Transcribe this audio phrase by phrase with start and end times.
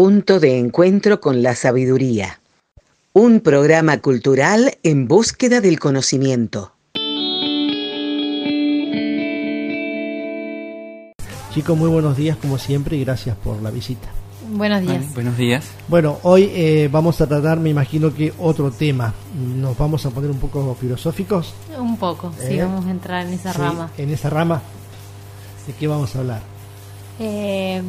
[0.00, 2.38] Punto de encuentro con la sabiduría.
[3.14, 6.70] Un programa cultural en búsqueda del conocimiento.
[11.52, 14.06] Chicos, muy buenos días como siempre y gracias por la visita.
[14.52, 15.14] Buenos días.
[15.14, 15.66] buenos días.
[15.88, 19.12] Bueno, hoy eh, vamos a tratar, me imagino que otro tema.
[19.56, 21.54] Nos vamos a poner un poco filosóficos.
[21.76, 22.62] Un poco, sí, ¿Eh?
[22.62, 23.90] vamos a entrar en esa Sí, rama.
[23.98, 24.62] En esa rama.
[25.66, 26.57] ¿De qué vamos a hablar?
[27.20, 27.82] Eh,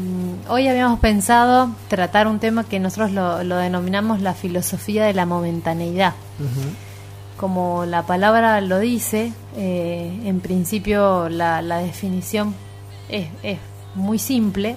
[0.48, 5.26] hoy habíamos pensado tratar un tema que nosotros lo, lo denominamos la filosofía de la
[5.26, 6.14] momentaneidad.
[7.38, 12.56] Como la palabra lo dice, eh, en principio la, la definición
[13.08, 13.60] es, es
[13.96, 14.76] muy simple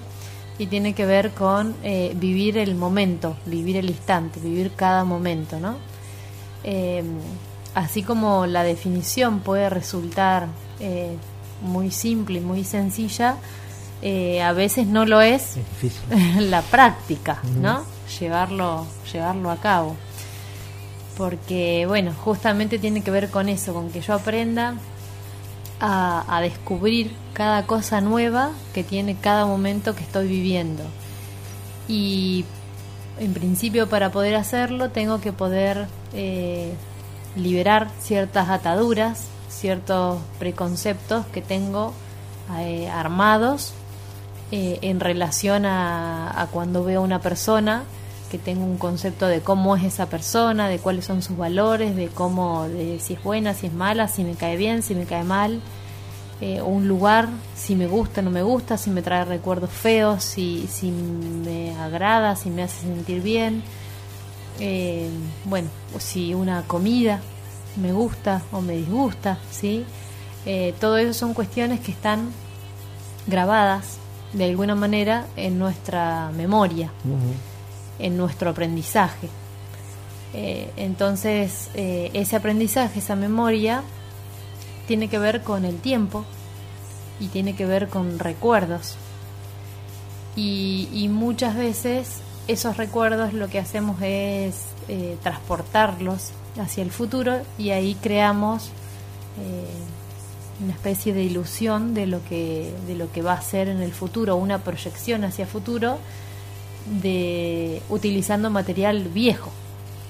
[0.58, 5.58] y tiene que ver con eh, vivir el momento, vivir el instante, vivir cada momento,
[5.58, 5.76] ¿no?
[6.62, 7.02] Eh,
[7.74, 10.46] así como la definición puede resultar
[10.78, 11.16] eh,
[11.62, 13.36] muy simple y muy sencilla,
[14.02, 15.56] eh, a veces no lo es
[16.38, 17.40] la práctica.
[17.60, 17.84] ¿no?
[18.20, 19.96] Llevarlo, llevarlo a cabo.
[21.16, 24.74] Porque, bueno, justamente tiene que ver con eso, con que yo aprenda
[25.80, 30.82] a, a descubrir cada cosa nueva que tiene cada momento que estoy viviendo.
[31.88, 32.44] Y
[33.18, 36.72] en principio para poder hacerlo tengo que poder eh,
[37.36, 41.92] liberar ciertas ataduras, ciertos preconceptos que tengo
[42.58, 43.74] eh, armados
[44.54, 47.84] eh, en relación a, cuando veo a una persona,
[48.30, 52.08] que tengo un concepto de cómo es esa persona, de cuáles son sus valores, de
[52.08, 55.24] cómo, de si es buena, si es mala, si me cae bien, si me cae
[55.24, 55.62] mal,
[56.42, 60.66] eh, un lugar, si me gusta, no me gusta, si me trae recuerdos feos, si,
[60.70, 63.62] si me agrada, si me hace sentir bien,
[64.60, 65.08] eh,
[65.46, 67.20] bueno, si una comida
[67.80, 69.86] me gusta o me disgusta, ¿sí?
[70.44, 72.30] Eh, todo eso son cuestiones que están
[73.26, 74.01] grabadas
[74.32, 76.90] de alguna manera en nuestra memoria,
[77.98, 79.28] en nuestro aprendizaje.
[80.34, 83.82] Eh, entonces, eh, ese aprendizaje, esa memoria,
[84.86, 86.24] tiene que ver con el tiempo
[87.20, 88.96] y tiene que ver con recuerdos.
[90.34, 97.42] Y, y muchas veces esos recuerdos lo que hacemos es eh, transportarlos hacia el futuro
[97.58, 98.70] y ahí creamos
[100.62, 103.92] una especie de ilusión de lo que de lo que va a ser en el
[103.92, 105.98] futuro, una proyección hacia futuro
[107.02, 109.50] de utilizando material viejo.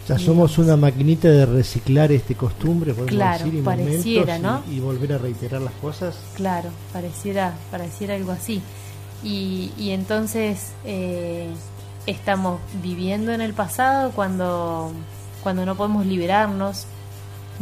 [0.05, 4.67] O sea, somos una maquinita de reciclar este costumbre, podemos Claro, decir, y pareciera, momentos
[4.67, 4.73] ¿no?
[4.73, 6.17] y, y volver a reiterar las cosas.
[6.35, 8.61] Claro, pareciera, pareciera algo así.
[9.23, 11.47] Y, y entonces eh,
[12.07, 14.91] estamos viviendo en el pasado cuando,
[15.45, 16.87] cuando no podemos liberarnos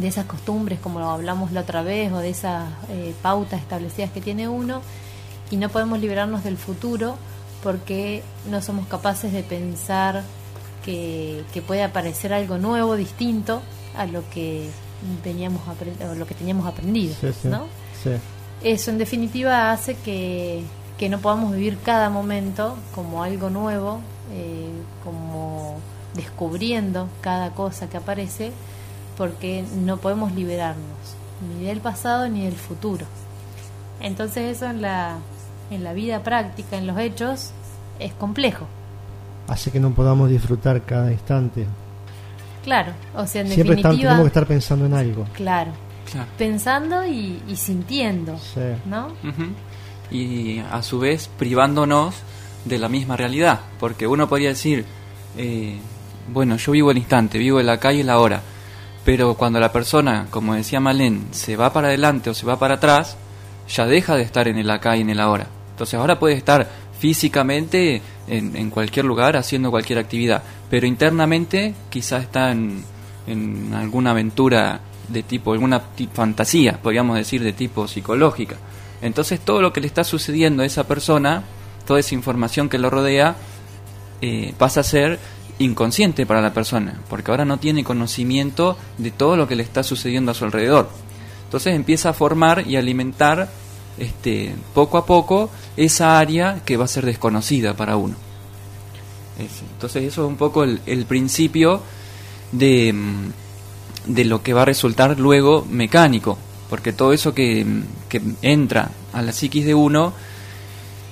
[0.00, 4.10] de esas costumbres como lo hablamos la otra vez o de esas eh, pautas establecidas
[4.10, 4.82] que tiene uno
[5.50, 7.16] y no podemos liberarnos del futuro
[7.62, 10.22] porque no somos capaces de pensar
[10.84, 13.60] que, que puede aparecer algo nuevo, distinto
[13.96, 14.68] a lo que
[15.22, 17.48] teníamos apre- o lo que teníamos aprendido, Sí, sí.
[17.48, 17.64] ¿no?
[18.02, 18.10] Sí.
[18.62, 20.62] Eso en definitiva hace que,
[20.98, 24.00] que no podamos vivir cada momento como algo nuevo,
[24.32, 24.70] eh,
[25.04, 25.76] como
[26.14, 28.52] descubriendo cada cosa que aparece,
[29.20, 30.96] porque no podemos liberarnos
[31.58, 33.04] ni del pasado ni del futuro.
[34.00, 35.18] Entonces eso en la,
[35.70, 37.50] en la vida práctica, en los hechos,
[37.98, 38.64] es complejo.
[39.46, 41.66] Hace que no podamos disfrutar cada instante.
[42.64, 45.26] Claro, o sea, en Siempre tenemos que estar pensando en algo.
[45.34, 45.72] claro,
[46.10, 46.26] Claro.
[46.38, 48.60] pensando y, y sintiendo, Sí.
[48.86, 49.08] ¿no?
[50.10, 52.14] Y a su vez privándonos
[52.64, 54.86] de la misma realidad, porque uno podría decir,
[55.36, 55.76] eh,
[56.32, 58.40] bueno, yo vivo el instante, vivo en la calle y la hora,
[59.04, 62.74] pero cuando la persona, como decía Malén, se va para adelante o se va para
[62.74, 63.16] atrás,
[63.68, 65.46] ya deja de estar en el acá y en el ahora.
[65.72, 66.68] Entonces ahora puede estar
[66.98, 72.84] físicamente en, cualquier lugar haciendo cualquier actividad, pero internamente quizás está en,
[73.26, 75.82] en alguna aventura de tipo, alguna
[76.12, 78.56] fantasía, podríamos decir, de tipo psicológica.
[79.02, 81.42] Entonces todo lo que le está sucediendo a esa persona,
[81.86, 83.36] toda esa información que lo rodea,
[84.20, 85.18] eh, pasa a ser
[85.60, 89.82] inconsciente para la persona, porque ahora no tiene conocimiento de todo lo que le está
[89.82, 90.88] sucediendo a su alrededor.
[91.44, 93.48] Entonces empieza a formar y alimentar
[93.98, 98.14] este, poco a poco esa área que va a ser desconocida para uno.
[99.38, 101.82] Es- Entonces eso es un poco el, el principio
[102.52, 106.38] de, mm, de lo que va a resultar luego mecánico,
[106.70, 110.12] porque todo eso que, mm, que entra a la psiquis de uno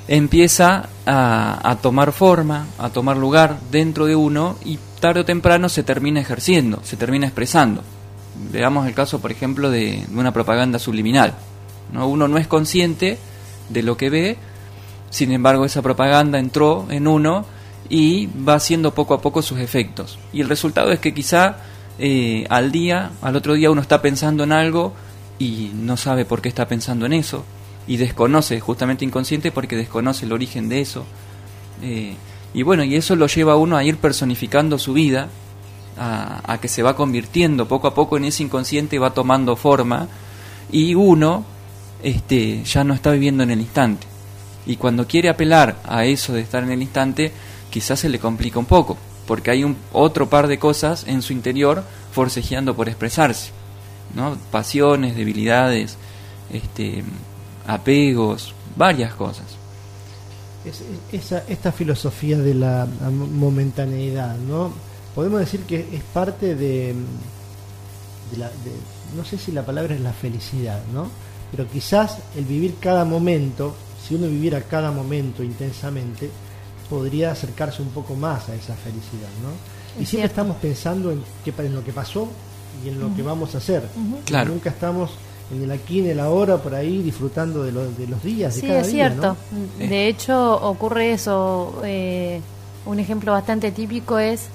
[0.08, 5.82] empieza a, tomar forma, a tomar lugar dentro de uno y tarde o temprano se
[5.82, 7.82] termina ejerciendo, se termina expresando.
[8.50, 11.34] Veamos el caso, por ejemplo, de, de una propaganda subliminal.
[11.92, 12.08] ¿no?
[12.08, 13.18] Uno no es consciente
[13.68, 14.36] de lo que ve,
[15.10, 17.44] sin embargo esa propaganda entró en uno
[17.90, 20.18] y va haciendo poco a poco sus efectos.
[20.32, 21.58] Y el resultado es que quizá
[21.98, 24.94] eh, al día, al otro día uno está pensando en algo
[25.38, 27.44] y no sabe por qué está pensando en eso
[27.88, 31.04] y desconoce, justamente inconsciente porque desconoce el origen de eso.
[31.82, 32.14] Eh,
[32.54, 35.28] y bueno, y eso lo lleva a uno a ir personificando su vida,
[35.98, 40.06] a, a, que se va convirtiendo poco a poco en ese inconsciente, va tomando forma
[40.70, 41.44] y uno
[42.02, 44.06] este, ya no está viviendo en el instante.
[44.66, 47.32] Y cuando quiere apelar a eso de estar en el instante,
[47.70, 51.32] quizás se le complica un poco, porque hay un otro par de cosas en su
[51.32, 53.50] interior forcejeando por expresarse,
[54.14, 54.36] ¿no?
[54.50, 55.96] Pasiones, debilidades,
[56.52, 57.02] este,
[57.68, 59.44] apegos, varias cosas.
[60.64, 60.82] Es,
[61.12, 64.72] esa, esta filosofía de la momentaneidad, ¿no?
[65.14, 66.94] Podemos decir que es parte de,
[68.30, 68.72] de la, de,
[69.16, 71.08] no sé si la palabra es la felicidad, ¿no?
[71.50, 73.74] Pero quizás el vivir cada momento,
[74.06, 76.30] si uno viviera cada momento intensamente,
[76.90, 79.78] podría acercarse un poco más a esa felicidad, ¿no?
[80.00, 82.28] y siempre estamos pensando en, qué, en lo que pasó
[82.84, 83.82] y en lo que vamos a hacer.
[84.24, 84.52] Claro.
[84.52, 85.10] Nunca estamos
[85.54, 88.62] en el aquí, en el ahora, por ahí disfrutando de, lo, de los días, sí,
[88.62, 89.36] de cada es día, cierto.
[89.52, 89.86] ¿no?
[89.86, 91.80] De hecho, ocurre eso.
[91.84, 92.40] Eh,
[92.86, 94.46] un ejemplo bastante típico es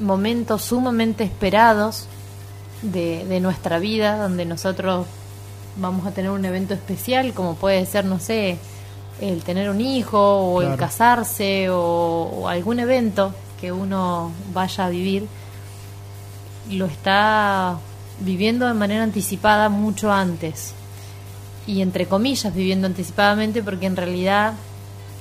[0.00, 2.06] momentos sumamente esperados
[2.82, 5.06] de, de nuestra vida, donde nosotros
[5.76, 8.58] vamos a tener un evento especial, como puede ser, no sé,
[9.20, 10.18] el tener un hijo
[10.54, 10.72] o Claro.
[10.74, 15.26] el casarse o, o algún evento que uno vaya a vivir,
[16.70, 17.78] lo está
[18.20, 20.72] viviendo de manera anticipada mucho antes.
[21.66, 24.54] Y entre comillas viviendo anticipadamente porque en realidad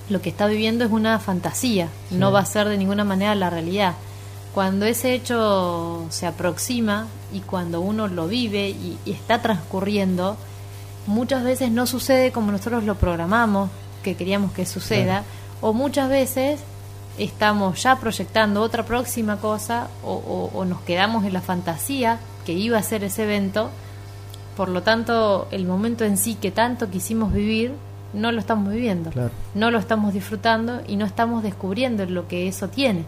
[0.10, 2.16] lo que está viviendo es una fantasía, Sí.
[2.16, 3.94] no va a ser de ninguna manera la realidad.
[4.54, 10.38] Cuando ese hecho se aproxima y cuando uno lo vive y, y está transcurriendo,
[11.08, 13.70] muchas veces no sucede como nosotros lo programamos,
[14.04, 15.24] que queríamos que suceda,
[15.62, 16.60] o muchas veces
[17.18, 22.54] estamos ya proyectando otra próxima cosa o, o- o nos quedamos en la fantasía que
[22.54, 23.70] iba a ser ese evento,
[24.58, 27.74] por lo tanto el momento en sí que tanto quisimos vivir
[28.14, 29.32] no lo estamos viviendo, Claro.
[29.56, 33.06] no lo estamos disfrutando y no estamos descubriendo lo que eso tiene.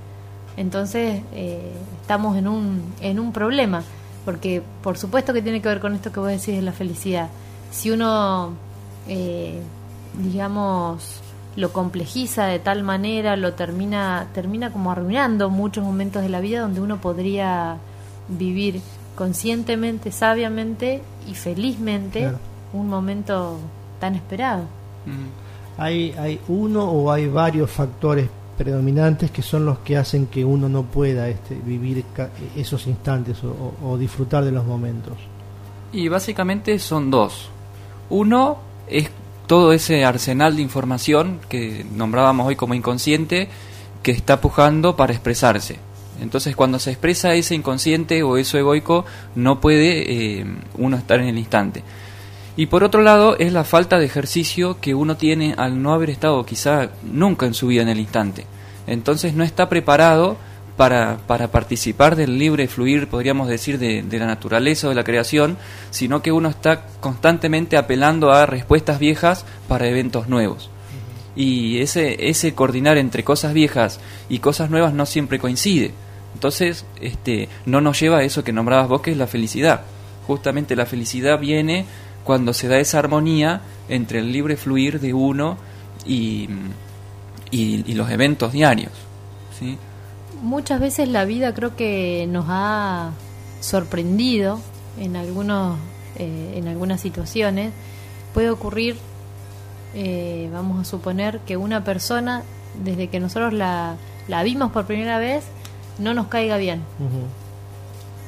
[0.58, 1.72] Entonces eh,
[2.02, 3.84] estamos en un, en un problema,
[4.24, 7.30] porque por supuesto que tiene que ver con esto que vos decís de la felicidad.
[7.72, 8.54] Si uno,
[9.08, 9.62] eh,
[10.18, 11.20] digamos,
[11.56, 16.62] lo complejiza de tal manera, lo termina, termina como arruinando muchos momentos de la vida
[16.62, 17.78] donde uno podría
[18.28, 18.82] vivir
[19.16, 22.40] conscientemente, sabiamente y felizmente Claro.
[22.74, 23.58] un momento
[24.00, 24.64] tan esperado.
[25.06, 25.82] Mm.
[25.82, 30.70] Hay, hay uno o hay varios factores predominantes que son los que hacen que uno
[30.70, 33.50] no pueda este, vivir ca- esos instantes o,
[33.84, 35.14] o- o disfrutar de los momentos.
[35.92, 37.50] Y básicamente son dos.
[38.10, 38.58] Uno
[38.88, 39.10] es
[39.48, 43.50] todo ese arsenal de información que nombrábamos hoy como inconsciente
[44.02, 45.78] que está pujando para expresarse.
[46.22, 50.46] Entonces cuando se expresa ese inconsciente o eso egoico no puede eh,
[50.78, 51.84] uno estar en el instante.
[52.58, 56.10] Y por otro lado es la falta de ejercicio que uno tiene al no haber
[56.10, 58.46] estado quizá nunca en su vida en el instante.
[58.88, 60.38] Entonces no está preparado
[60.78, 65.04] para, para participar del libre fluir, podríamos decir, de, de la naturaleza o de la
[65.04, 65.58] creación,
[65.92, 70.70] sino que uno está constantemente apelando a respuestas viejas para eventos nuevos.
[71.36, 74.00] Y ese, ese coordinar entre cosas viejas
[74.30, 75.94] y cosas nuevas no siempre coincide.
[76.36, 79.82] Entonces, este, no nos lleva a eso que nombrabas vos, que es la felicidad.
[80.28, 81.86] Justamente la felicidad viene
[82.26, 85.58] cuando se da esa armonía entre el libre fluir de uno
[86.06, 86.50] y,
[87.52, 88.92] y, y los eventos diarios.
[89.58, 89.78] ¿sí?
[90.42, 93.12] Muchas veces la vida creo que nos ha
[93.62, 94.60] sorprendido
[95.00, 95.78] en algunos
[96.18, 97.72] eh, en algunas situaciones.
[98.34, 98.98] Puede ocurrir,
[99.94, 102.44] eh, vamos a suponer que una persona
[102.84, 103.96] desde que nosotros la,
[104.28, 105.46] la vimos por primera vez
[106.00, 106.82] no nos caiga bien,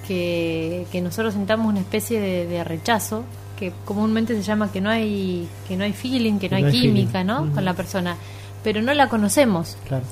[0.07, 3.23] que, que nosotros sintamos una especie de, de rechazo
[3.59, 7.11] que comúnmente se llama que no hay que no hay feeling, que no, hay, química,
[7.23, 7.25] feeling.
[7.27, 7.53] ¿no?
[7.53, 8.15] Con la persona,
[8.63, 9.77] pero no la conocemos.
[9.87, 10.03] Claro.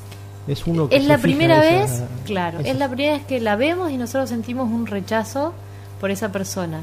[0.47, 3.39] Es uno que Es la primera esa- vez, claro, esa- es la primera vez que
[3.39, 5.53] la vemos y nosotros sentimos un rechazo
[6.01, 6.81] por esa persona.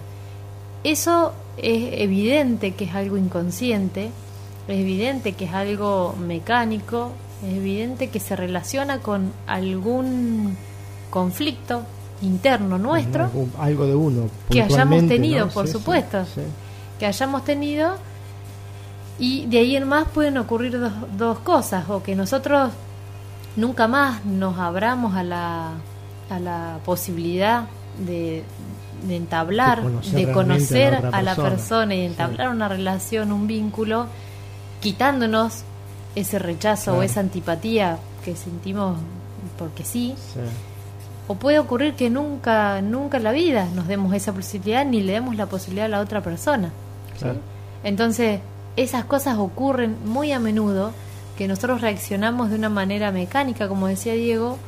[0.84, 4.10] Eso es evidente que es algo inconsciente,
[4.68, 7.10] es evidente que es algo mecánico,
[7.46, 10.56] es evidente que se relaciona con algún
[11.10, 11.82] conflicto
[12.22, 14.22] interno nuestro Algo- algo de uno.
[14.50, 15.52] que hayamos tenido, ¿no?
[15.52, 16.24] por Sí, supuesto.
[16.24, 16.40] sí.
[16.98, 17.96] que hayamos tenido
[19.18, 22.70] y de ahí en más pueden ocurrir dos, dos cosas o que nosotros
[23.56, 25.72] nunca más nos abramos a la,
[26.30, 27.64] a la posibilidad
[28.06, 28.44] de,
[29.06, 31.94] de entablar, De conocer de realmente conocer a la persona.
[31.94, 34.06] y entablar una relación, un vínculo,
[34.80, 35.64] quitándonos
[36.14, 38.98] ese rechazo o esa antipatía que sentimos
[39.58, 40.14] porque sí.
[41.28, 45.12] O puede ocurrir que nunca, nunca en la vida nos demos esa posibilidad ni le
[45.12, 46.72] demos la posibilidad a la otra persona.
[47.84, 48.40] Entonces,
[48.76, 50.92] esas cosas ocurren muy a menudo
[51.36, 54.58] que nosotros reaccionamos de una manera mecánica, como decía Diego,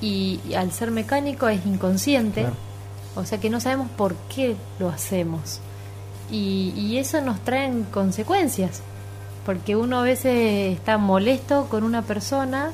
[0.00, 2.46] y, al ser mecánico es inconsciente,
[3.14, 5.60] o sea que no sabemos por qué lo hacemos.
[6.30, 8.82] Y, eso nos trae consecuencias,
[9.44, 12.70] porque uno a veces está molesto con una persona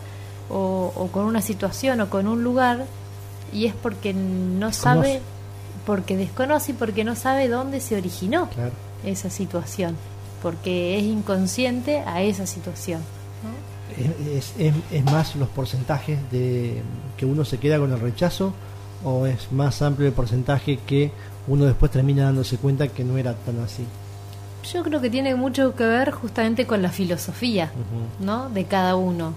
[0.51, 2.87] o, con una situación o con un lugar
[3.53, 5.21] y es porque no sabe,
[5.87, 8.49] porque desconoce y porque no sabe dónde se originó
[9.05, 9.97] esa situación,
[10.43, 13.01] porque es inconsciente a esa situación.
[14.31, 16.83] Es, es, más los porcentajes de
[17.17, 18.53] que uno se queda con el rechazo
[19.03, 21.11] o es más amplio el porcentaje que
[21.49, 23.85] uno después termina dándose cuenta que no era tan así?
[24.65, 27.71] Yo creo que tiene mucho que ver justamente con la filosofía,
[28.21, 28.51] ¿no?
[28.51, 29.33] De cada uno,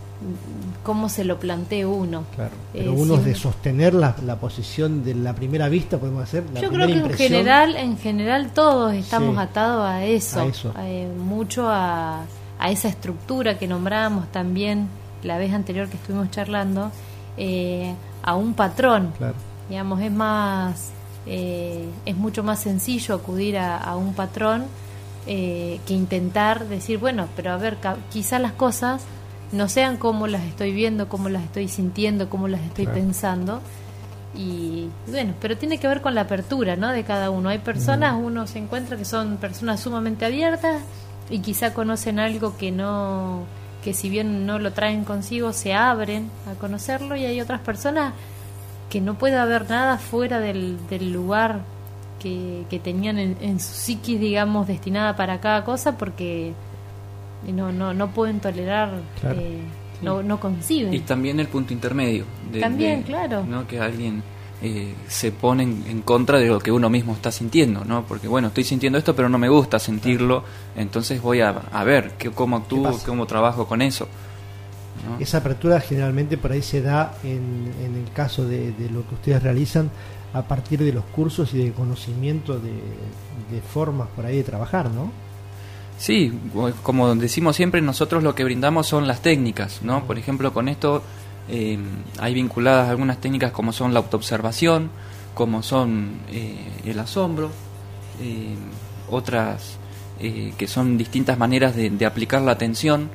[0.83, 2.23] cómo se lo plantea uno.
[2.35, 2.51] Claro.
[2.73, 6.43] Pero uno es de sostener la, posición de la primera vista, podemos hacer.
[6.59, 12.23] Yo creo que en general, en general todos estamos atados a eso, eh, mucho a,
[12.59, 14.87] a, esa estructura que nombramos también
[15.23, 16.91] la vez anterior que estuvimos charlando,
[17.37, 19.13] eh, a un patrón.
[19.69, 20.89] Digamos, es más,
[21.25, 24.65] eh, es mucho más sencillo acudir a, a un patrón
[25.27, 27.77] eh, que intentar decir, bueno, pero a ver,
[28.11, 29.03] quizás las cosas
[29.51, 33.61] no sean como las estoy viendo, como las estoy sintiendo, como las estoy pensando.
[34.33, 36.89] Y bueno, pero tiene que ver con la apertura, ¿no?
[36.89, 37.49] De cada uno.
[37.49, 40.81] Hay personas, uno se encuentra que son personas sumamente abiertas
[41.29, 43.43] y quizá conocen algo que no,
[43.83, 48.13] que si bien no lo traen consigo, se abren a conocerlo y hay otras personas
[48.89, 51.61] que no puede haber nada fuera del, del lugar
[52.21, 56.53] que, tenían en, su psiquis, digamos, destinada para cada cosa porque
[57.51, 58.91] no, no, no pueden tolerar,
[59.23, 59.59] eh,
[60.01, 60.93] no, no conciben.
[60.93, 62.25] Y también el punto intermedio.
[62.59, 63.43] también, claro.
[63.43, 63.67] ¿no?
[63.67, 64.21] Que alguien
[64.61, 68.03] eh, se pone en, contra de lo que uno mismo está sintiendo, ¿no?
[68.03, 70.43] Porque, bueno, estoy sintiendo esto, pero no me gusta sentirlo,
[70.75, 74.07] entonces voy a, a ver que, cómo actúo, cómo trabajo con eso.
[75.19, 79.15] Esa apertura generalmente por ahí se da en, en el caso de, de, lo que
[79.15, 79.89] ustedes realizan
[80.33, 82.71] a partir de los cursos y de conocimiento de,
[83.73, 85.11] formas por ahí de trabajar, ¿no?
[85.97, 86.33] Sí,
[86.81, 90.05] como decimos siempre, nosotros lo que brindamos son las técnicas, ¿no?
[90.05, 91.03] Por ejemplo, con esto
[91.49, 91.77] eh,
[92.19, 94.89] hay vinculadas algunas técnicas como son la autoobservación,
[95.33, 97.51] como son eh, el asombro,
[98.21, 98.55] eh,
[99.09, 99.77] otras
[100.57, 103.09] que son distintas maneras de, de, aplicar la atención,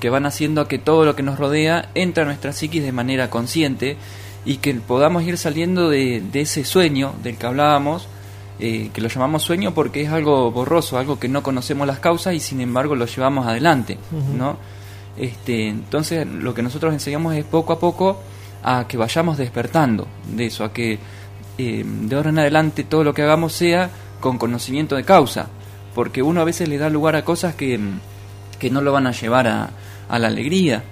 [0.00, 3.30] que van haciendo que todo lo que nos rodea entre a nuestra psiquis de manera
[3.30, 3.96] consciente
[4.44, 8.08] y que podamos ir saliendo de, ese sueño del que hablábamos,
[8.58, 12.34] eh, que lo llamamos sueño porque es algo borroso, algo que no conocemos las causas
[12.34, 13.98] y sin embargo lo llevamos adelante,
[14.36, 14.56] ¿no?
[15.16, 18.18] Este, entonces lo que nosotros enseñamos es poco a poco
[18.62, 20.98] a que vayamos despertando de eso, a que
[21.58, 25.48] eh, de ahora en adelante todo lo que hagamos sea con conocimiento de causa,
[25.94, 27.78] porque uno a veces le da lugar a cosas que,
[28.58, 29.70] que no lo van a llevar a,
[30.08, 30.82] a la alegría,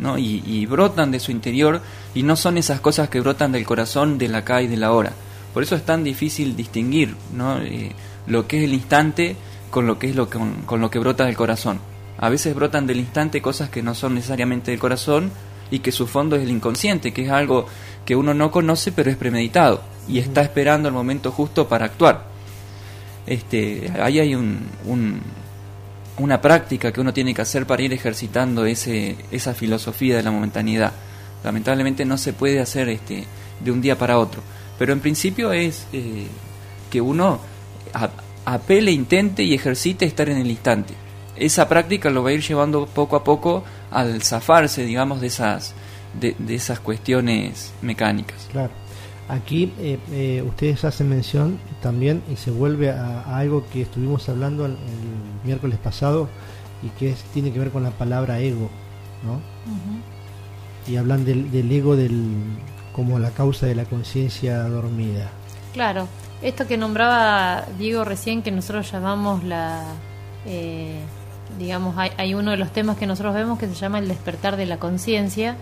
[0.00, 0.18] ¿no?
[0.18, 1.82] Y, y brotan de su interior
[2.16, 4.92] y no son esas cosas que brotan del corazón de la acá y de la
[4.92, 5.12] hora.
[5.52, 7.60] Por eso es tan difícil distinguir ¿no?
[7.60, 7.92] Eh,
[8.26, 9.36] lo que es el instante
[9.70, 11.78] con lo que es lo con, con lo que brota del corazón.
[12.16, 15.30] A veces brotan del instante cosas que no son necesariamente del corazón
[15.70, 17.66] y que su fondo es el inconsciente, que es algo
[18.06, 22.24] que uno no conoce pero es premeditado y está esperando el momento justo para actuar.
[23.26, 25.20] Este, ahí hay un, un,
[26.16, 30.30] una práctica que uno tiene que hacer para ir ejercitando ese, esa filosofía de la
[30.30, 30.94] momentaneidad.
[31.46, 33.24] Lamentablemente no se puede hacer este,
[33.60, 34.42] de un día para otro.
[34.80, 36.26] Pero en principio es eh,
[36.90, 37.38] que uno
[38.44, 40.94] apele, intente y ejercite estar en el instante.
[41.36, 43.62] Esa práctica lo va a ir llevando poco a poco
[43.92, 45.74] al zafarse, digamos, de esas,
[46.18, 48.48] de, esas cuestiones mecánicas.
[48.50, 48.72] Claro.
[49.28, 54.66] Aquí eh, eh, ustedes hacen mención también y se vuelve a, algo que estuvimos hablando
[54.66, 54.76] el,
[55.44, 56.28] miércoles pasado
[56.82, 58.68] y que es, tiene que ver con la palabra ego,
[59.24, 59.40] ¿no?
[60.88, 62.34] Y hablan del, ego del,
[62.92, 65.30] como la causa de la conciencia dormida.
[65.72, 66.08] Claro,
[66.42, 69.82] esto que nombraba Diego recién, que nosotros llamamos la...
[70.46, 71.00] Eh,
[71.58, 74.56] digamos, hay, hay, uno de los temas que nosotros vemos que se llama el despertar
[74.56, 75.56] de la conciencia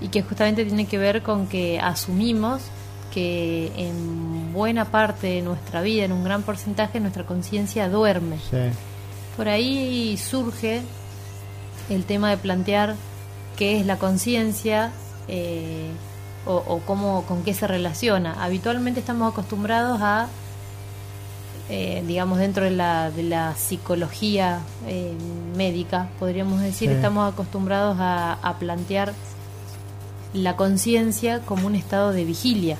[0.00, 2.62] y que justamente tiene que ver con que asumimos
[3.12, 8.36] que en buena parte de nuestra vida, en un gran porcentaje, nuestra conciencia duerme.
[9.36, 10.82] Por ahí surge
[11.88, 12.96] el tema de plantear
[13.58, 14.92] qué es la conciencia
[15.26, 15.90] eh,
[16.46, 18.42] o, cómo, con qué se relaciona.
[18.42, 20.28] Habitualmente estamos acostumbrados a,
[21.68, 25.12] eh, digamos, dentro de la, de la psicología eh,
[25.56, 29.12] médica, podríamos decir, estamos acostumbrados a, plantear
[30.32, 32.78] la conciencia como un estado de vigilia.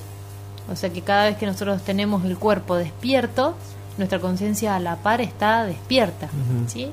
[0.73, 3.55] O sea que cada vez que nosotros tenemos el cuerpo despierto,
[3.99, 6.29] nuestra conciencia a la par está despierta.
[6.69, 6.91] ¿sí?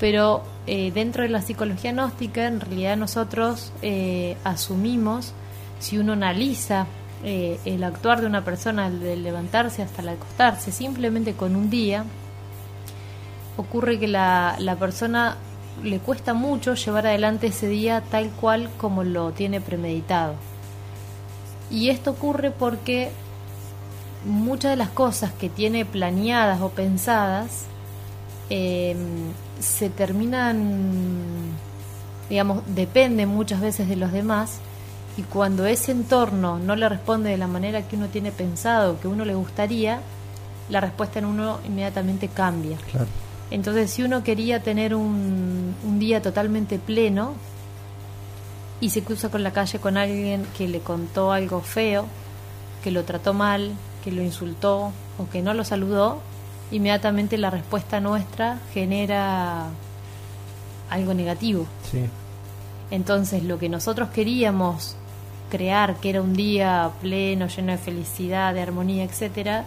[0.00, 5.32] Pero eh, dentro de la psicología gnóstica, en realidad nosotros eh, asumimos,
[5.78, 6.86] si uno analiza
[7.24, 12.04] eh, el actuar de una persona de levantarse hasta el acostarse, simplemente con un día,
[13.56, 15.36] ocurre que la, la persona
[15.82, 20.34] le cuesta mucho llevar adelante ese día tal cual como lo tiene premeditado.
[21.70, 23.10] Y esto ocurre porque
[24.24, 27.66] muchas de las cosas que tiene planeadas o pensadas
[28.50, 28.96] eh,
[29.60, 31.52] se terminan,
[32.28, 34.58] digamos, dependen muchas veces de los demás
[35.16, 39.08] y cuando ese entorno no le responde de la manera que uno tiene pensado, que
[39.08, 40.00] uno le gustaría,
[40.68, 42.78] la respuesta en uno inmediatamente cambia.
[43.50, 47.34] Entonces, si uno quería tener un, un día totalmente pleno
[48.80, 52.06] y se cruza con la calle con alguien que le contó algo feo,
[52.82, 56.20] que lo trató mal, que lo insultó o que no lo saludó,
[56.70, 59.66] inmediatamente la respuesta nuestra genera
[60.90, 61.66] algo negativo.
[62.90, 64.96] Entonces lo que nosotros queríamos
[65.50, 69.64] crear, que era un día pleno, lleno de felicidad, de armonía, etcétera,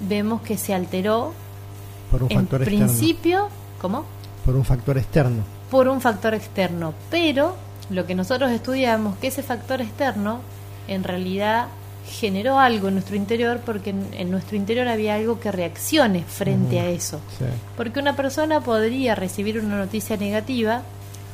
[0.00, 1.32] vemos que se alteró
[2.10, 3.48] por un en factor principio,
[3.80, 4.04] ¿cómo?
[4.44, 5.42] Por un factor externo.
[5.70, 7.56] Por un factor externo, pero
[7.90, 10.40] lo que nosotros estudiamos que ese factor externo
[10.88, 11.66] en realidad
[12.08, 16.88] generó algo en nuestro interior porque en, nuestro interior había algo que reaccione frente a
[16.88, 17.20] eso.
[17.76, 20.82] Porque una persona podría recibir una noticia negativa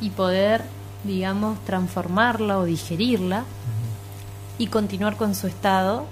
[0.01, 0.63] y poder,
[1.05, 3.45] digamos, transformarla o digerirla
[4.59, 6.07] y continuar con su estado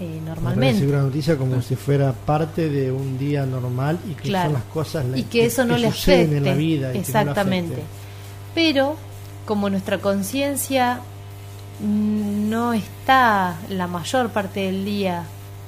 [0.00, 0.72] eh, normalmente.
[0.72, 4.64] Recibir una noticia como si fuera parte de un día normal y que son las
[4.64, 6.92] cosas y que, eso no le afecte en la vida.
[6.92, 7.82] Exactamente.
[8.54, 8.96] Pero
[9.46, 11.00] como nuestra conciencia
[11.82, 15.24] no está la mayor parte del día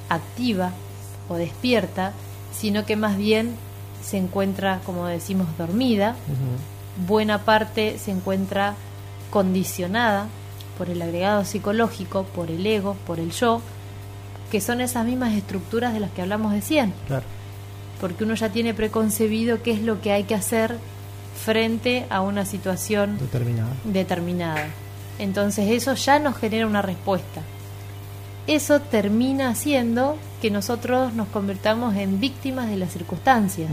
[0.09, 0.72] activa
[1.29, 2.12] o despierta,
[2.53, 3.55] sino que más bien
[4.03, 6.14] se encuentra, como decimos, dormida.
[7.07, 8.74] Buena parte se encuentra
[9.31, 10.29] condicionada
[10.79, 13.61] por el agregado psicológico, por el ego, por el yo,
[14.50, 16.92] que son esas mismas estructuras de las que hablamos de 100.
[18.00, 20.79] Porque uno ya tiene preconcebido qué es lo que hay que hacer
[21.42, 23.18] frente a una situación
[23.85, 24.68] determinada.
[25.18, 27.42] Entonces eso ya nos genera una respuesta.
[28.46, 33.70] Eso termina haciendo que nosotros nos convirtamos en víctimas de las circunstancias.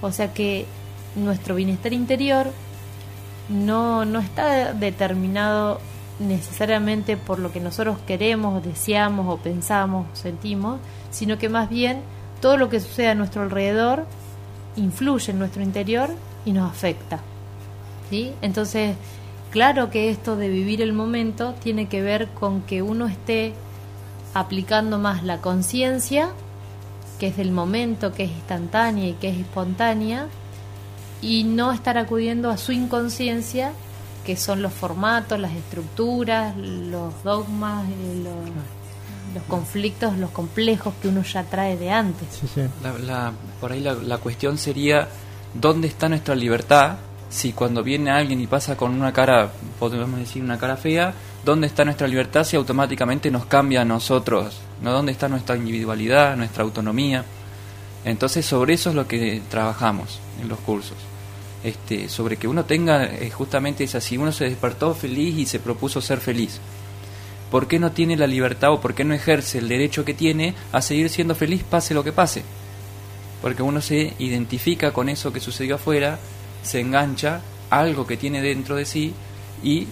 [0.00, 0.66] O sea que
[1.14, 2.48] nuestro bienestar interior
[3.48, 5.80] no, no está determinado
[6.18, 12.00] necesariamente por lo que nosotros queremos, deseamos o pensamos, sentimos, sino que más bien
[12.40, 14.06] todo lo que sucede a nuestro alrededor
[14.76, 16.10] influye en nuestro interior
[16.44, 17.20] y nos afecta.
[18.10, 18.32] ¿sí?
[18.42, 18.96] Entonces,
[19.54, 23.54] claro que esto de vivir el momento tiene que ver con que uno esté
[24.34, 26.30] aplicando más la conciencia,
[27.20, 30.26] que es del momento, que es instantánea y que es espontánea,
[31.22, 33.70] y no estar acudiendo a su inconsciencia,
[34.26, 41.22] que son los formatos, las estructuras, los dogmas, eh, los, conflictos, los complejos que uno
[41.22, 42.26] ya trae de antes.
[43.60, 45.06] por ahí la cuestión sería,
[45.54, 46.96] ¿dónde está nuestra libertad
[47.34, 51.12] si cuando viene alguien y pasa con una cara, podemos decir una cara fea,
[51.44, 54.60] ¿dónde está nuestra libertad si automáticamente nos cambia a nosotros?
[54.80, 54.92] ¿no?
[54.92, 57.24] ¿Dónde está nuestra individualidad, nuestra autonomía?
[58.04, 60.96] Entonces sobre eso es lo que trabajamos en los cursos.
[61.64, 65.58] Este, sobre que uno tenga eh, justamente esa, si uno se despertó feliz y se
[65.58, 66.60] propuso ser feliz,
[67.50, 70.54] ¿por qué no tiene la libertad o por qué no ejerce el derecho que tiene
[70.70, 72.44] a seguir siendo feliz pase lo que pase?
[73.42, 76.20] Porque uno se identifica con eso que sucedió afuera
[76.64, 79.14] se engancha algo que tiene dentro de sí
[79.62, 79.86] y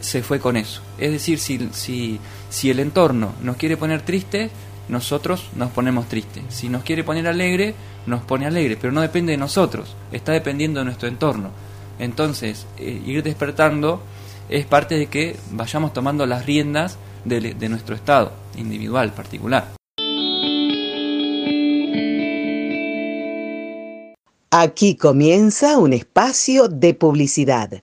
[0.00, 0.82] se fue con eso.
[0.98, 2.20] Es decir, si, si,
[2.50, 4.50] si el entorno nos quiere poner triste,
[4.88, 6.44] nosotros nos ponemos tristes.
[6.48, 7.74] Si nos quiere poner alegre,
[8.06, 11.50] nos pone alegre, pero no depende de nosotros, está dependiendo de nuestro entorno.
[11.98, 14.02] Entonces, eh, ir despertando
[14.48, 19.81] es parte de que vayamos tomando las riendas de, de nuestro estado individual particular.
[24.54, 27.82] Aquí comienza un espacio de publicidad.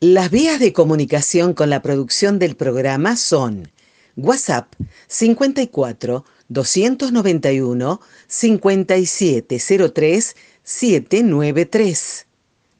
[0.00, 3.70] Las vías de comunicación con la producción del programa son
[4.16, 4.74] WhatsApp
[5.06, 12.26] 54 291 5703 793,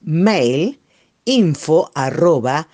[0.01, 0.81] mail
[1.25, 2.67] info arroba.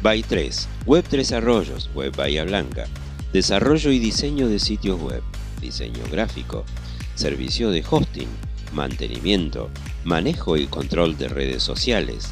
[0.00, 2.88] By 3, Web 3 Arroyos, Web Bahía Blanca
[3.32, 5.22] desarrollo y diseño de sitios web,
[5.60, 6.64] diseño gráfico,
[7.14, 8.28] servicio de hosting,
[8.72, 9.70] mantenimiento,
[10.04, 12.30] manejo y control de redes sociales,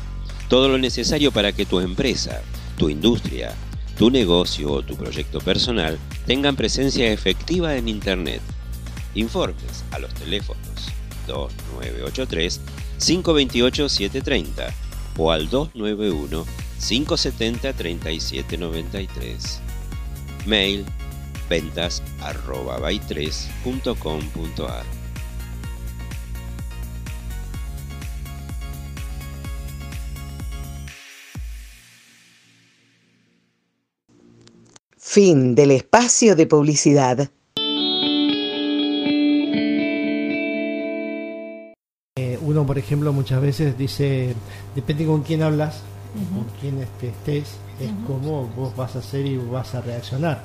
[0.49, 2.43] todo lo necesario para que tu empresa,
[2.77, 3.55] tu industria,
[3.97, 8.41] tu negocio o tu proyecto personal tengan presencia efectiva en Internet.
[9.15, 10.65] Informes a los teléfonos
[11.27, 12.61] 2983
[12.99, 14.75] 528 730
[15.17, 16.45] o al 291
[16.81, 19.70] 570 3793.
[20.47, 20.87] Mail
[21.49, 24.85] ventas arroba by3.com.ar
[34.97, 37.31] Fin del espacio de publicidad.
[42.17, 44.37] Eh, uno, por ejemplo, muchas veces dice,
[44.77, 49.37] depende con quién hablas, con quién este, estés, es cómo vos vas a hacer y
[49.37, 50.43] vas a reaccionar.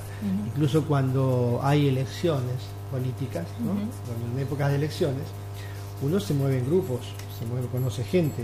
[0.48, 2.56] Incluso cuando hay elecciones
[2.92, 3.72] políticas, ¿no?
[3.74, 5.24] en épocas de elecciones,
[6.02, 7.02] uno se mueve en grupos,
[7.40, 8.44] se mueve, conoce gente.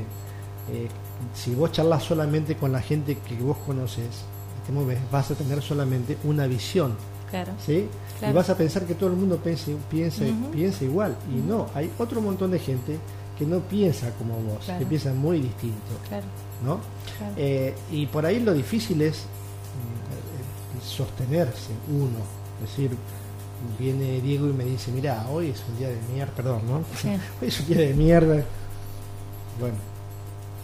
[0.71, 0.87] Eh,
[1.33, 4.23] si vos charlas solamente con la gente que vos conoces,
[4.65, 6.95] te mueves, vas a tener solamente una visión.
[7.29, 7.53] Claro.
[7.65, 7.87] ¿sí?
[8.19, 8.33] Claro.
[8.33, 11.15] Y vas a pensar que todo el mundo piense, piensa igual.
[11.33, 12.99] Y no, hay otro montón de gente
[13.41, 14.79] que no piensa como vos, Claro.
[14.81, 15.91] que piensa muy distinto.
[16.07, 16.25] Claro,
[16.63, 16.79] ¿no?
[17.17, 17.33] claro.
[17.37, 22.19] Eh, y por ahí lo difícil es mm, eh, sostenerse uno.
[22.63, 22.91] Es decir,
[23.79, 26.83] viene Diego y me dice, mira, hoy es un día de mierda, perdón, ¿no?
[26.95, 27.09] Sí.
[27.41, 28.43] hoy es un día de mierda.
[29.59, 29.75] Bueno,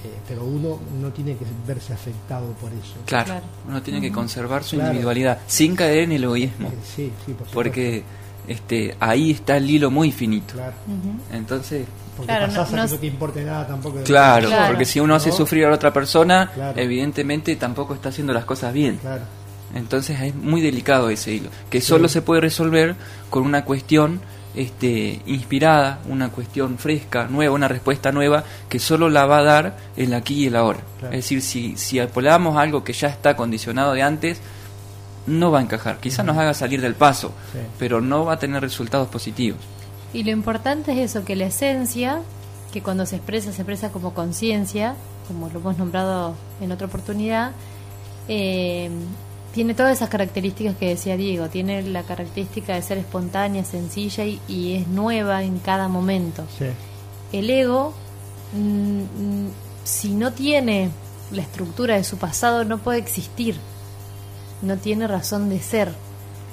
[0.04, 2.94] eh, pero uno no tiene que verse afectado por eso.
[3.08, 3.46] Claro, Claro.
[3.68, 4.92] uno tiene que conservar su Claro.
[4.92, 7.54] individualidad sin caer en el egoísmo, Eh, sí, sí, por supuesto.
[7.56, 8.04] porque
[8.48, 10.54] este ahí está el hilo muy finito.
[10.54, 10.74] Claro.
[11.32, 14.00] Entonces, porque Claro, pasás no- a no que no es- te importe nada tampoco.
[14.04, 14.68] claro, Claro.
[14.68, 16.80] porque si uno hace sufrir a la otra persona, Claro.
[16.80, 18.98] evidentemente tampoco está haciendo las cosas bien.
[18.98, 19.22] Claro,
[19.76, 22.14] Entonces es muy delicado ese hilo, que solo Sí.
[22.14, 22.96] se puede resolver
[23.30, 24.22] con una cuestión
[24.56, 29.78] este, inspirada, una cuestión fresca, nueva, una respuesta nueva, que solo la va a dar
[29.96, 30.80] el aquí y el ahora.
[30.98, 31.14] Claro.
[31.14, 34.40] Es decir, si, si apelamos algo que ya está condicionado de antes,
[35.28, 36.00] no va a encajar.
[36.00, 37.60] Quizás nos haga salir del paso, Sí.
[37.78, 39.60] pero no va a tener resultados positivos.
[40.14, 42.22] Y lo importante es eso, que la esencia,
[42.74, 44.96] que cuando se expresa, se expresa como conciencia,
[45.28, 47.52] como lo hemos nombrado en otra oportunidad,
[48.28, 48.90] eh,
[49.54, 54.40] tiene todas esas características que decía Diego, tiene la característica de ser espontánea, sencilla y,
[54.48, 56.44] y es nueva en cada momento.
[56.58, 56.66] sí,
[57.34, 57.94] El ego,
[58.54, 58.60] mm,
[59.02, 59.48] mm,
[59.84, 60.90] si no tiene
[61.32, 63.58] la estructura de su pasado, no puede existir,
[64.62, 65.92] no tiene razón de ser,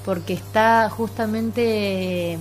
[0.04, 2.38] porque está justamente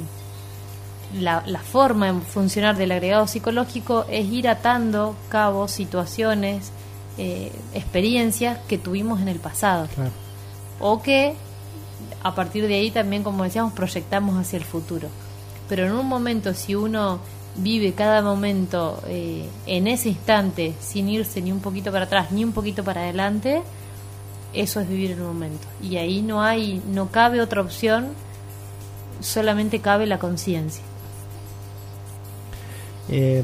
[1.19, 6.71] la, la forma en funcionar del agregado psicológico es ir atando cabos, situaciones,
[7.17, 10.10] eh, experiencias que tuvimos en el pasado claro.
[10.80, 11.36] o que
[12.23, 15.10] a partir de ahí también, como decíamos, proyectamos hacia el futuro.
[15.69, 17.19] Pero en un momento, si uno
[17.56, 22.43] vive cada momento eh, en ese instante, sin irse ni un poquito para atrás ni
[22.43, 23.62] un poquito para adelante,
[24.53, 25.67] eso es vivir el momento.
[25.81, 28.07] Y ahí no hay, no cabe otra opción,
[29.19, 30.83] solamente cabe la conciencia.
[33.09, 33.43] Eh,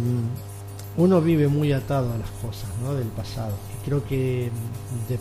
[0.97, 2.93] uno vive muy atado a las cosas ¿no?
[2.93, 3.53] del pasado.
[3.81, 5.19] Y creo que mm, de-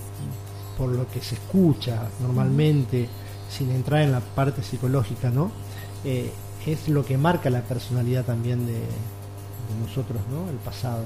[0.77, 3.09] por lo que se escucha normalmente,
[3.51, 5.51] sin entrar en la parte psicológica, ¿no?
[6.05, 6.31] Eh,
[6.67, 10.49] es lo que marca la personalidad también de, de nosotros, ¿no?
[10.51, 11.03] el pasado.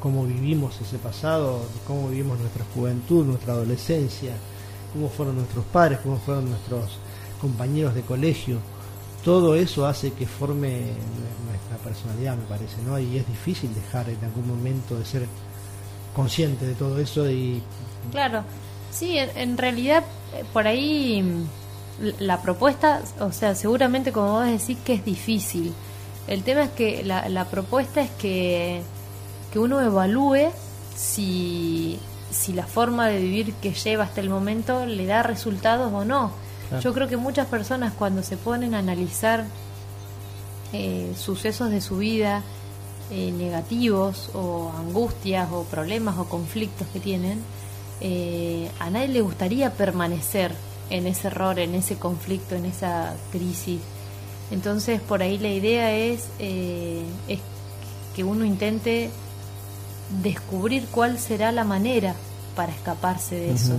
[0.00, 4.32] Cómo vivimos ese pasado, cómo vivimos nuestra juventud, nuestra adolescencia,
[4.92, 6.98] cómo fueron nuestros padres, cómo fueron nuestros
[7.40, 8.58] compañeros de colegio
[9.26, 10.82] todo eso hace que forme
[11.48, 12.96] nuestra personalidad, me parece, ¿no?
[12.96, 15.26] Y es difícil dejar en algún momento de ser
[16.14, 17.60] consciente de todo eso y
[18.12, 18.44] Claro,
[18.92, 24.46] sí, en, en realidad eh, por ahí mm, la propuesta, o sea, seguramente como vos
[24.46, 25.74] decís que es difícil.
[26.28, 28.82] El tema es que la, la propuesta es que,
[29.52, 30.50] que uno evalúe
[30.96, 31.98] si,
[32.30, 36.32] si la forma de vivir que lleva hasta el momento le da resultados o no.
[36.68, 36.82] Claro.
[36.82, 39.44] Yo creo que muchas personas cuando se ponen a analizar
[40.72, 42.42] eh, sucesos de su vida
[43.10, 47.40] eh, negativos o angustias o problemas o conflictos que tienen,
[48.00, 50.52] eh, a nadie le gustaría permanecer
[50.90, 53.80] en ese error, en ese conflicto, en esa crisis.
[54.50, 57.40] Entonces, por ahí la idea es, eh, es
[58.14, 59.10] que uno intente
[60.22, 62.14] descubrir cuál será la manera
[62.54, 63.74] para escaparse de eso.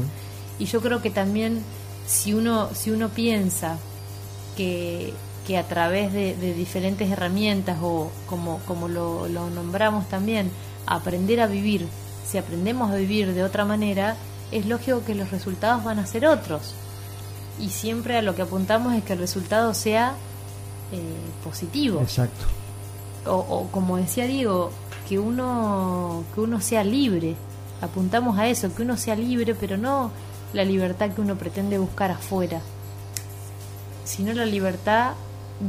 [0.60, 1.62] Y yo creo que también
[2.06, 3.78] si uno, si uno piensa
[4.56, 5.14] que,
[5.46, 10.52] que a través de, de diferentes herramientas o como, como lo, lo nombramos también,
[10.86, 11.88] aprender a vivir,
[12.26, 14.16] si aprendemos a vivir de otra manera,
[14.52, 16.74] es lógico que los resultados van a ser otros.
[17.60, 20.14] Y siempre a lo que apuntamos es que el resultado sea
[20.92, 21.00] eh,
[21.44, 22.02] positivo.
[22.02, 22.46] exacto.
[23.28, 24.72] O, o como decía Diego,
[25.08, 27.36] que uno, que uno sea libre.
[27.82, 30.12] Apuntamos a eso, que uno sea libre, pero no
[30.54, 32.60] la libertad que uno pretende buscar afuera,
[34.04, 35.12] sino la libertad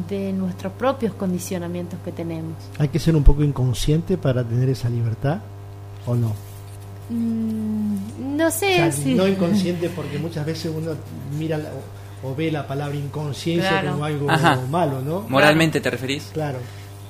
[0.09, 2.55] de nuestros propios condicionamientos que tenemos.
[2.79, 5.39] ¿Hay que ser un poco inconsciente para tener esa libertad
[6.07, 6.33] o no?
[7.11, 9.15] Mm, no sé O sea, si...
[9.15, 10.93] no inconsciente porque muchas veces uno
[11.39, 11.71] mira la-
[12.23, 13.93] o, o ve la palabra inconsciencia Claro.
[13.93, 14.59] como algo Ajá.
[14.71, 15.23] malo, ¿no?
[15.29, 16.31] ¿Moralmente te referís?
[16.33, 16.59] Claro.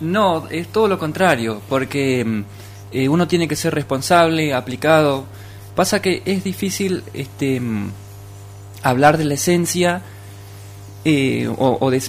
[0.01, 2.43] No, es todo lo contrario, porque mm,
[2.93, 5.25] eh, uno tiene que ser responsable, aplicado.
[5.75, 7.91] Pasa que es difícil este, mm,
[8.83, 10.03] hablar de la esencia,
[11.05, 12.03] eh, o, o de-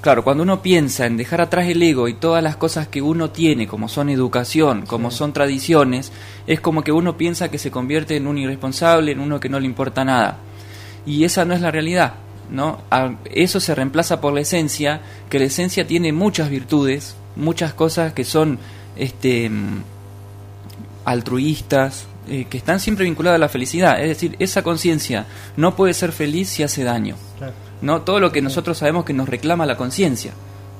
[0.00, 3.30] claro, cuando uno piensa en dejar atrás el ego y todas las cosas que uno
[3.30, 6.12] tiene, como son educación, como son tradiciones,
[6.46, 9.58] es como que uno piensa que se convierte en un irresponsable, en uno que no
[9.60, 10.38] le importa nada.
[11.04, 12.14] Y esa no es la realidad.
[12.50, 12.78] ¿no?
[12.90, 18.12] A- Eso se reemplaza por la esencia, que la esencia tiene muchas virtudes, muchas cosas
[18.12, 18.58] que son
[18.96, 19.50] este,
[21.04, 24.00] altruistas, eh, que están siempre vinculadas a la felicidad.
[24.00, 27.16] Es decir, esa conciencia no puede ser feliz si hace daño.
[27.38, 27.52] Claro.
[27.82, 28.02] ¿no?
[28.02, 30.32] Todo lo que nosotros sabemos que nos reclama la conciencia.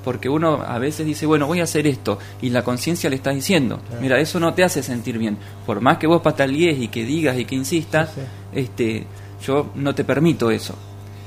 [0.05, 3.31] Porque uno a veces dice, bueno, voy a hacer esto, y la conciencia le está
[3.31, 4.01] diciendo, Claro.
[4.03, 5.37] mira, eso no te hace sentir bien.
[5.67, 8.21] Por más que vos patalees y que digas y que insistas, Sí,
[8.55, 9.05] este,
[9.45, 10.77] yo no te permito eso.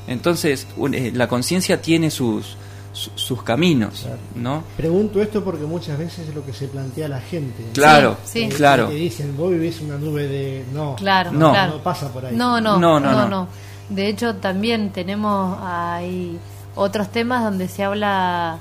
[0.08, 2.56] Entonces, un- eh, la conciencia tiene sus,
[3.00, 4.18] su- sus caminos, Claro.
[4.36, 4.64] ¿no?
[4.76, 7.64] Pregunto esto porque muchas veces es lo que se plantea la gente.
[7.74, 8.44] Claro, Sí, sí.
[8.44, 8.90] Eh, claro.
[8.90, 10.66] Que dicen, vos vivís una nube de...
[10.74, 11.52] No, Claro, No.
[11.52, 11.74] claro.
[11.78, 12.36] no pasa por ahí.
[12.36, 13.48] No, no, No, no, no, no, no.
[13.90, 16.38] De hecho, también tenemos ahí
[16.76, 18.58] otros temas donde se habla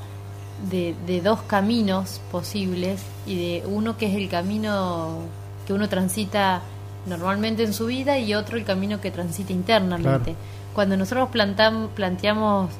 [0.70, 5.18] de, de dos caminos posibles y de uno que es el camino
[5.66, 6.62] que uno transita
[7.06, 10.32] normalmente en su vida y otro el camino que transita internamente.
[10.32, 10.36] Claro.
[10.74, 12.70] Cuando nosotros plantam- planteamos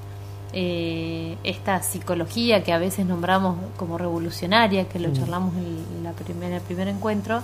[0.53, 5.13] eh, esta psicología que a veces nombramos como revolucionaria, que lo Mm.
[5.13, 7.43] charlamos en la primera, el primer encuentro,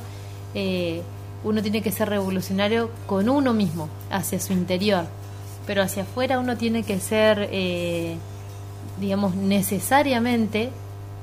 [0.55, 1.03] eh,
[1.45, 5.05] uno tiene que ser revolucionario con uno mismo, hacia su interior,
[5.67, 8.17] pero hacia afuera uno tiene que ser, eh,
[8.99, 10.71] digamos, necesariamente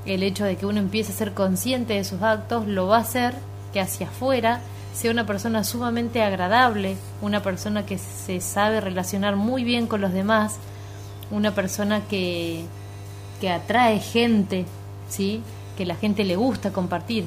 [0.05, 3.01] el hecho de que uno empiece a ser consciente de sus actos lo va a
[3.01, 3.33] hacer
[3.73, 4.61] que hacia afuera
[4.93, 10.11] sea una persona sumamente agradable, una persona que se sabe relacionar muy bien con los
[10.11, 10.57] demás,
[11.31, 12.63] una persona que,
[13.39, 14.65] que atrae gente,
[15.09, 15.41] ¿sí?
[15.77, 17.25] que la gente le gusta compartir,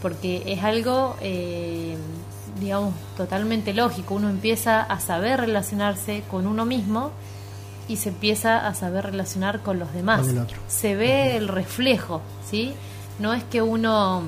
[0.00, 1.96] porque es algo, eh,
[2.60, 4.14] digamos, totalmente lógico.
[4.14, 7.10] Uno empieza a saber relacionarse con uno mismo
[7.88, 10.26] y se empieza a saber relacionar con los demás.
[10.26, 10.46] Con.
[10.68, 12.72] Se ve el reflejo, ¿sí?
[13.18, 14.22] No es que uno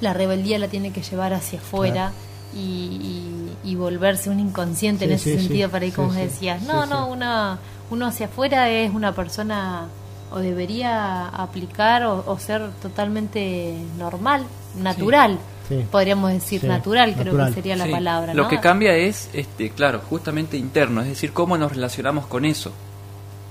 [0.00, 2.12] la rebeldía la tiene que llevar hacia afuera
[2.54, 5.44] y, y- y volverse un inconsciente en ese sí, sí.
[5.46, 6.20] sentido para ir como sí.
[6.20, 6.60] decías.
[6.62, 6.90] Sí, No, sí.
[6.90, 7.58] no, uno,
[7.90, 9.86] uno hacia afuera es una persona
[10.32, 14.44] o debería aplicar o, o ser totalmente normal,
[14.80, 15.38] natural.
[15.68, 15.84] Sí.
[15.90, 17.48] Podríamos decir Sí, natural, creo natural.
[17.48, 18.34] que sería la Sí, palabra.
[18.34, 18.48] Lo ¿no?
[18.48, 22.72] que cambia es, este, claro, justamente interno, es decir, cómo nos relacionamos con eso.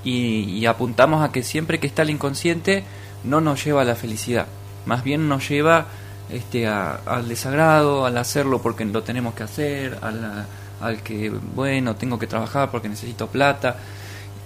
[0.04, 2.84] Y, y apuntamos a que siempre que está el inconsciente
[3.24, 4.48] no nos lleva a la felicidad,
[4.86, 5.86] más bien nos lleva
[6.32, 10.46] este, a- al desagrado, al hacerlo porque lo tenemos que hacer, a la-
[10.82, 13.76] al que, bueno, tengo que trabajar porque necesito plata.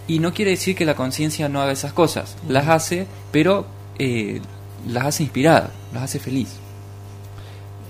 [0.08, 3.66] Y no quiere decir que la conciencia no haga esas cosas, las hace, pero
[4.00, 4.42] eh,
[4.88, 6.50] las hace inspirada, las hace feliz.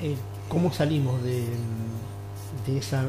[0.01, 0.15] Eh,
[0.49, 1.45] ¿Cómo salimos de,
[2.67, 3.03] de esa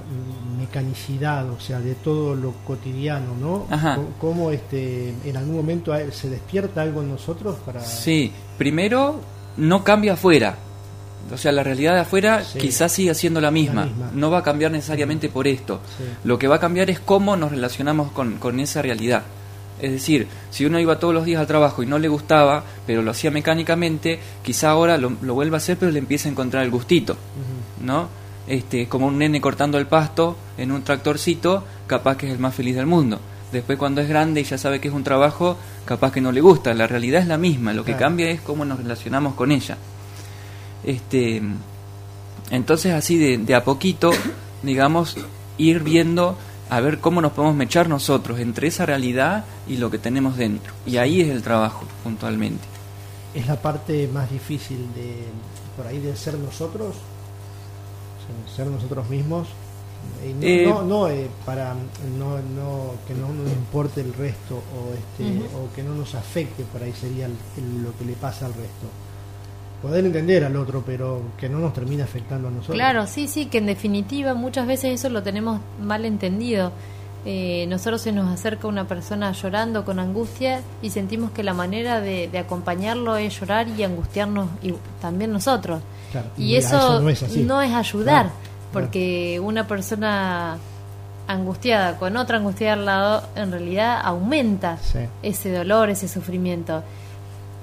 [0.59, 3.67] mecanicidad, o sea, de todo lo cotidiano, ¿no?
[3.71, 3.97] Ajá.
[3.97, 7.81] ¿Cómo- ¿Cómo este, en algún momento se despierta algo en nosotros para...
[7.81, 9.21] Sí, primero
[9.57, 10.57] no cambia afuera.
[11.33, 12.59] O sea, la realidad de afuera Sí.
[12.59, 13.83] quizás siga siendo la misma.
[13.83, 14.11] La misma.
[14.15, 15.81] No va a cambiar necesariamente por esto.
[15.99, 16.05] Sí.
[16.25, 19.23] Lo que va a cambiar es cómo nos relacionamos con, con esa realidad.
[19.81, 23.03] Es decir, si uno iba todos los días al trabajo y no le gustaba, pero
[23.03, 26.63] lo hacía mecánicamente, quizá ahora lo, lo vuelva a hacer, pero le empieza a encontrar
[26.63, 27.17] el gustito.
[27.83, 28.09] ¿no?
[28.47, 32.55] Este, como un nene cortando el pasto en un tractorcito, capaz que es el más
[32.55, 33.19] feliz del mundo.
[33.53, 36.41] Después cuando es grande y ya sabe que es un trabajo, capaz que no le
[36.41, 36.75] gusta.
[36.75, 38.07] La realidad es la misma, lo que Claro.
[38.07, 39.77] cambia es cómo nos relacionamos con ella.
[40.85, 41.43] Este,
[42.51, 44.11] entonces así de, de a poquito,
[44.63, 45.17] digamos,
[45.59, 46.37] ir viendo
[46.71, 50.73] a ver cómo nos podemos mechar nosotros entre esa realidad y lo que tenemos dentro.
[50.87, 52.65] Y ahí es el trabajo, puntualmente.
[53.35, 55.25] Es la parte más difícil de,
[55.77, 56.95] por ahí, de ser nosotros,
[58.55, 59.49] ser nosotros mismos.
[60.23, 61.75] No, Eh, no, no, eh, para
[62.19, 66.63] no, no, que no nos importe el resto o, este, o que no nos afecte,
[66.65, 68.87] por ahí sería el- el- lo que le pasa al resto.
[69.83, 72.77] Poder entender al otro, pero que no nos termine afectando a nosotros.
[72.77, 76.73] Claro, sí, sí, que en definitiva muchas veces eso lo tenemos mal entendido.
[77.27, 82.01] eh, nosotros se nos acerca una persona llorando con angustia y sentimos que la manera
[82.01, 85.81] de, acompañarlo es llorar y angustiarnos y también nosotros.
[86.37, 88.31] y eso, no, es ayudar,
[88.73, 90.59] porque una persona
[91.27, 94.79] angustiada con otra angustiada al lado, en realidad aumenta
[95.23, 96.83] ese dolor, ese sufrimiento.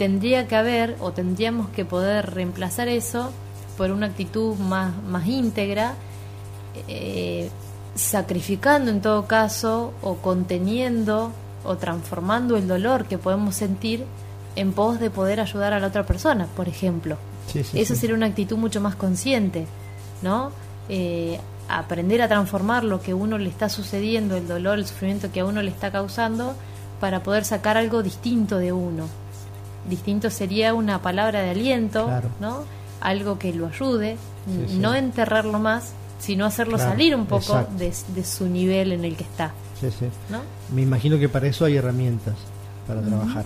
[0.01, 3.29] Tendría que haber o tendríamos que poder reemplazar eso
[3.77, 5.93] por una actitud más, más íntegra,
[6.87, 7.51] eh,
[7.93, 11.31] sacrificando en todo caso o conteniendo
[11.63, 14.03] o transformando el dolor que podemos sentir
[14.55, 17.17] en pos de poder ayudar a la otra persona, por ejemplo.
[17.53, 19.67] Eso sería una actitud mucho más consciente,
[20.23, 20.51] ¿no?
[20.89, 25.31] Eh, aprender a transformar lo que a uno le está sucediendo, el dolor, el sufrimiento
[25.31, 26.55] que a uno le está causando,
[26.99, 29.20] para poder sacar algo distinto de uno.
[29.89, 32.63] Distinto sería una palabra de aliento, ¿no?
[32.99, 34.17] Algo que lo ayude,
[34.79, 39.53] no enterrarlo más, sino hacerlo salir un poco de, su nivel en el que está.
[40.73, 42.35] Me imagino que para eso hay herramientas
[42.87, 43.45] para trabajar,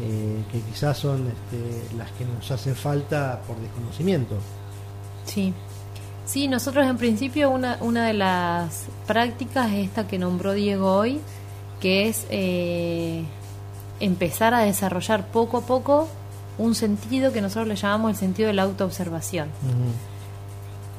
[0.00, 4.36] eh, que quizás son este, las que nos hacen falta por desconocimiento.
[5.24, 5.52] Sí.
[6.24, 11.20] Sí, nosotros en principio una, una de las prácticas es esta que nombró Diego hoy,
[11.80, 13.24] que es eh,
[14.00, 16.08] empezar a desarrollar poco a poco
[16.58, 19.48] un sentido que nosotros le llamamos el sentido de la autoobservación.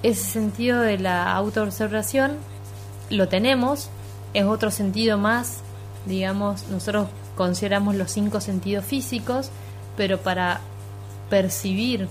[0.04, 2.38] Ese sentido de la autoobservación
[3.10, 3.90] lo tenemos,
[4.34, 5.60] es otro sentido más,
[6.06, 9.50] digamos, nosotros consideramos los cinco sentidos físicos,
[9.98, 10.62] pero para
[11.30, 12.08] percibir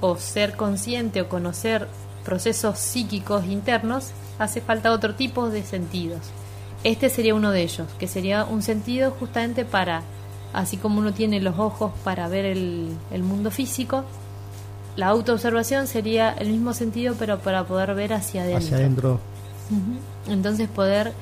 [0.00, 1.88] o ser consciente o conocer
[2.24, 6.20] procesos psíquicos internos, hace falta otro tipo de sentidos.
[6.84, 10.02] Este sería uno de ellos, que sería un sentido justamente para,
[10.52, 14.04] así como uno tiene los ojos para ver el, mundo físico,
[14.96, 18.64] la autoobservación sería el mismo sentido, pero para poder ver hacia adentro.
[18.64, 19.20] Hacia adentro.
[20.28, 21.12] Entonces poder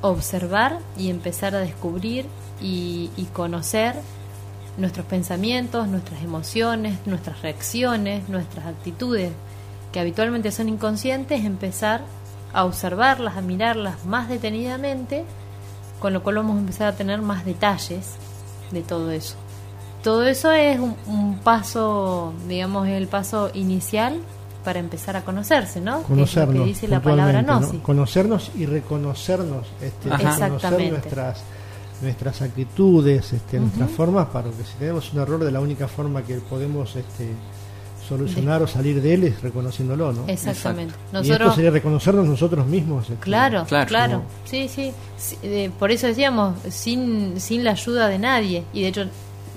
[0.00, 2.26] observar y empezar a descubrir
[2.60, 3.96] y, y, conocer
[4.76, 9.32] nuestros pensamientos, nuestras emociones, nuestras reacciones, nuestras actitudes,
[9.92, 12.02] que habitualmente son inconscientes, empezar
[12.52, 15.24] a observarlas, a mirarlas más detenidamente,
[15.98, 18.18] con lo cual vamos a empezar a tener más detalles
[18.70, 19.36] de todo eso.
[20.02, 24.20] Todo eso es un, paso, digamos, el paso inicial
[24.64, 26.02] para empezar a conocerse, ¿no?
[26.02, 27.44] Conocernos, que, dice la palabra
[27.82, 31.42] Conocernos y reconocernos, este, conocer nuestras
[32.00, 36.22] nuestras actitudes, este, nuestras formas, para que si tenemos un error de la única forma
[36.22, 37.28] que podemos este,
[38.08, 40.24] solucionar o salir de él es reconociéndolo, ¿no?
[40.26, 40.94] Exactamente.
[41.22, 43.08] y esto sería reconocernos nosotros mismos.
[43.10, 44.92] Este, claro, claro, Sí, sí.
[45.78, 48.64] por eso decíamos, sin, sin la ayuda de nadie.
[48.72, 49.04] Y de hecho,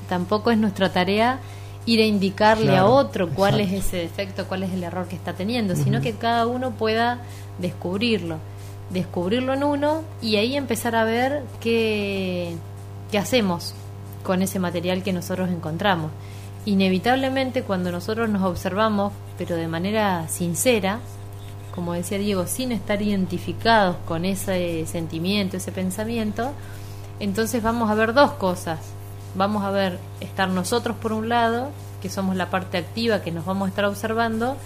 [0.10, 1.40] tampoco es nuestra tarea
[1.86, 5.34] ir a indicarle a otro cuál es ese defecto, cuál es el error que está
[5.34, 7.20] teniendo, sino que cada uno pueda
[7.60, 8.38] descubrirlo.
[8.92, 12.54] Descubrirlo en uno y ahí empezar a ver qué,
[13.10, 13.74] qué hacemos
[14.24, 16.12] con ese material que nosotros encontramos
[16.66, 21.00] inevitablemente cuando nosotros nos observamos, pero de manera sincera,
[21.74, 26.52] como decía Diego, sin estar identificados con ese sentimiento, ese pensamiento,
[27.20, 28.80] entonces vamos a ver dos cosas.
[29.36, 31.70] Vamos a ver estar nosotros por un lado,
[32.02, 34.58] que somos la parte activa que nos vamos a estar observando,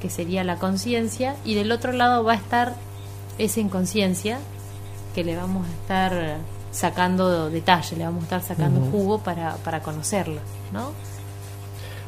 [0.00, 2.74] que sería la conciencia, y del otro lado va a estar
[3.38, 4.38] esa inconsciencia
[5.14, 6.36] que le vamos a estar
[6.70, 10.40] sacando detalle, le vamos a estar sacando jugo para, para conocerla,
[10.72, 10.92] ¿no?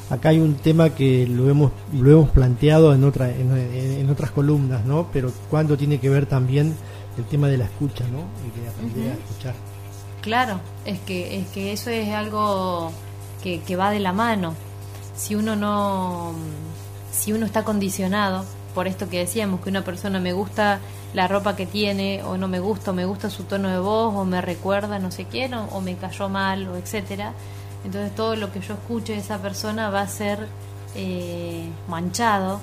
[0.09, 4.85] Acá hay un tema que lo hemos, lo hemos planteado en, otra, en, otras columnas,
[4.85, 5.09] ¿no?
[5.13, 6.77] Pero cuando tiene que ver también
[7.19, 8.21] el tema de la escucha, ¿no?
[8.47, 9.55] Y de aprender a escuchar.
[10.21, 12.93] Claro, es que, es que eso es algo
[13.43, 14.55] que, que va de la mano.
[15.17, 16.35] Si uno no,
[17.11, 18.45] si uno está condicionado
[18.77, 20.81] por esto que decíamos, que una persona me gusta
[21.15, 24.15] la ropa que tiene, o no me gusta, o me gusta su tono de voz,
[24.15, 27.33] o me recuerda no sé quién, o, me cayó mal, o etcétera
[27.85, 30.49] entonces todo lo que yo escuche de esa persona va a ser
[30.95, 32.61] eh, manchado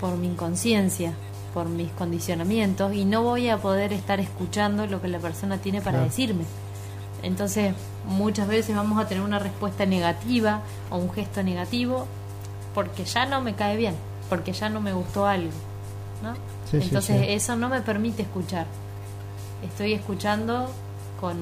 [0.00, 1.12] por mi inconsciencia,
[1.52, 5.80] por mis condicionamientos y no voy a poder estar escuchando lo que la persona tiene
[5.80, 6.44] para decirme.
[7.22, 7.74] Entonces
[8.06, 12.06] muchas veces vamos a tener una respuesta negativa o un gesto negativo
[12.74, 13.94] porque ya no me cae bien,
[14.28, 15.50] porque ya no me gustó algo.
[16.22, 16.34] ¿no?
[16.72, 18.66] Entonces eso no me permite escuchar.
[19.62, 20.70] Estoy escuchando
[21.20, 21.36] con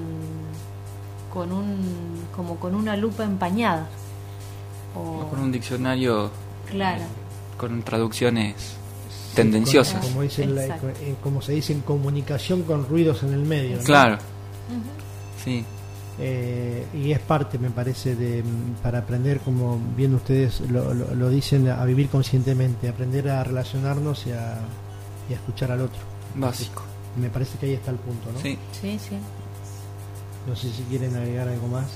[1.33, 3.87] con un como con una lupa empañada.
[4.95, 6.31] O, con un diccionario
[6.71, 7.05] claro.
[7.57, 8.77] con traducciones
[9.35, 10.05] tendenciosas.
[10.05, 14.19] como, eh, como se dice en comunicación con ruidos en el medio claro.
[15.45, 15.65] Sí.
[16.21, 18.43] Eh, y es parte me parece de
[18.83, 24.33] para aprender como bien ustedes lo, lo, dicen a vivir conscientemente aprender a relacionarnos y
[24.33, 24.59] a,
[25.31, 26.01] y a escuchar al otro.
[26.35, 26.83] Básico.
[27.17, 28.41] Me parece que ahí está el punto, ¿no?
[28.41, 28.59] Sí.
[28.73, 29.17] Sí, sí.
[30.49, 31.87] No sé si quieren agregar algo más.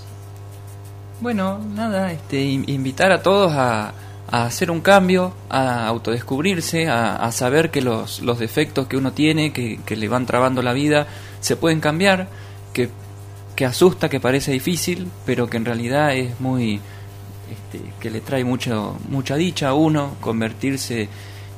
[1.21, 3.93] Bueno, nada, este, in- invitar a todos a,
[4.31, 9.13] a hacer un cambio, a autodescubrirse, a, a saber que los, los defectos que uno
[9.13, 11.07] tiene, que, que le van trabando la vida,
[11.41, 12.29] se pueden cambiar,
[12.73, 12.91] que,
[13.57, 16.81] que asusta, que parece difícil, pero que en realidad es muy,
[17.51, 21.09] este, que le trae mucho, mucha dicha a uno, convertirse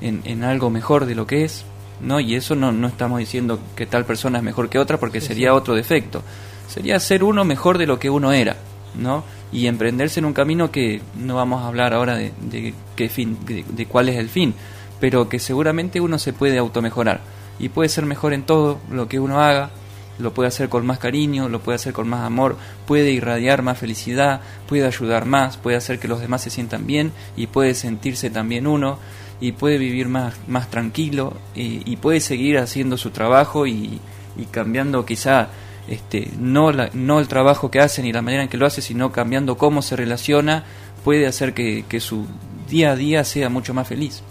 [0.01, 1.65] en, en algo mejor de lo que es,
[2.03, 2.21] ¿no?
[2.21, 5.29] Y eso no, no estamos diciendo que tal persona es mejor que otra porque Sí,
[5.29, 5.57] sería sí.
[5.57, 6.23] otro defecto.
[6.69, 8.57] Sería ser uno mejor de lo que uno era,
[8.99, 9.25] ¿no?
[9.53, 13.65] Y emprenderse en un camino que no vamos a hablar ahora de, qué fin, de,
[13.69, 14.55] de cuál es el fin,
[15.01, 17.21] pero que seguramente uno se puede automejorar
[17.59, 19.71] y puede ser mejor en todo lo que uno haga,
[20.19, 22.57] lo puede hacer con más cariño, lo puede hacer con más amor,
[22.87, 27.13] puede irradiar más felicidad, puede ayudar más, puede hacer que los demás se sientan bien
[27.37, 28.99] y puede sentirse también uno
[29.41, 34.01] y puede vivir más, más tranquilo y, y puede seguir haciendo su trabajo y,
[34.37, 35.49] y cambiando quizá
[35.89, 38.81] este, no, la- no el trabajo que hace ni la manera en que lo hace,
[38.83, 40.65] sino cambiando cómo se relaciona,
[41.05, 42.27] puede hacer que, que su
[42.71, 44.23] día a día sea mucho más feliz.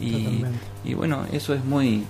[0.00, 0.44] Y,
[0.84, 2.04] y bueno, eso es muy,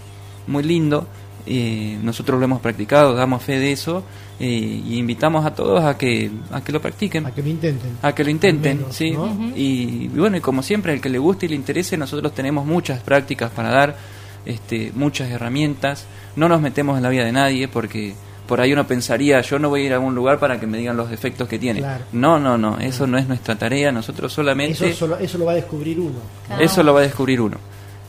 [0.47, 1.07] muy lindo.
[1.47, 4.03] eh, nosotros lo hemos practicado, damos fe de eso
[4.39, 4.47] eh,
[4.87, 7.25] y invitamos a todos a que, a que lo practiquen.
[7.25, 7.91] A que lo intenten.
[8.03, 9.13] A que lo intenten, menos, sí.
[9.13, 9.25] ¿no?
[9.25, 9.53] Ujú.
[9.57, 12.67] y, y bueno, y como siempre, el que le guste y le interese, nosotros tenemos
[12.67, 13.97] muchas prácticas para dar,
[14.45, 16.05] este, muchas herramientas.
[16.37, 18.15] No nos metemos en la vida de nadie porque
[18.49, 20.79] por ahí uno pensaría, yo no voy a ir a un lugar para que me
[20.79, 21.79] digan los defectos que tiene.
[21.81, 22.05] Claro.
[22.13, 23.93] No, no, no, eso no es nuestra tarea.
[23.93, 26.19] Nosotros solamente Eso, solo- eso lo va a descubrir uno.
[26.59, 27.59] Eso lo va a descubrir uno.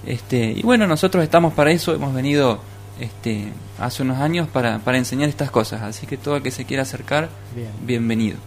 [0.05, 2.59] Este, y bueno, nosotros estamos para eso, hemos venido
[2.99, 6.63] este, hace unos años para, para enseñar estas cosas, así que todo el que se
[6.65, 7.67] quiera acercar, Bien.
[7.85, 8.37] bienvenido.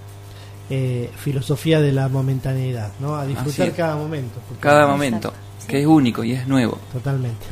[0.70, 3.16] Eh, filosofía de la momentaneidad, ¿no?
[3.16, 4.40] A disfrutar cada momento.
[4.60, 5.32] Cada momento,
[5.68, 6.78] que es único y es nuevo.
[6.92, 7.44] Totalmente.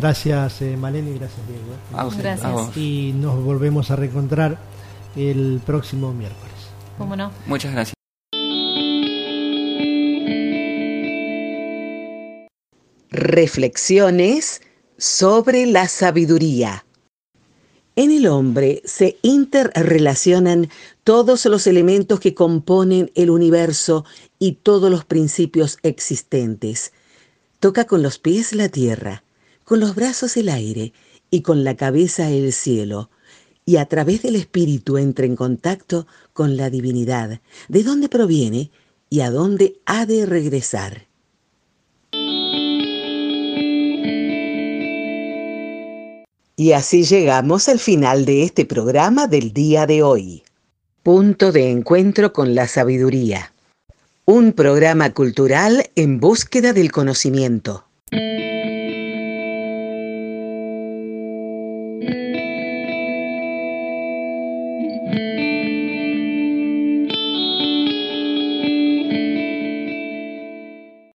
[0.00, 1.62] Gracias, eh, Maleni, gracias, Diego.
[1.62, 1.94] ¿eh?
[1.94, 2.46] A usted, Gracias.
[2.46, 2.74] a vos.
[2.74, 4.56] Y nos volvemos a reencontrar
[5.14, 6.54] el próximo miércoles.
[6.96, 7.30] ¿Cómo no?
[7.46, 7.94] Muchas gracias.
[13.10, 14.62] Reflexiones
[14.96, 16.86] sobre la sabiduría.
[17.94, 20.70] En el hombre se interrelacionan
[21.04, 24.06] todos los elementos que componen el universo
[24.38, 26.94] y todos los principios existentes.
[27.58, 29.24] Toca con los pies la tierra,
[29.70, 30.92] con los brazos el aire
[31.30, 33.08] y con la cabeza el cielo,
[33.64, 38.72] y a través del espíritu entra en contacto con la divinidad, de dónde proviene
[39.10, 41.06] y a dónde ha de regresar.
[46.56, 50.42] Y así llegamos al final de este programa del día de hoy.
[51.04, 53.52] Punto de encuentro con la sabiduría.
[54.24, 57.84] Un programa cultural en búsqueda del conocimiento.